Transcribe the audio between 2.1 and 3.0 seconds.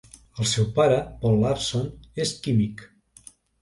és químic.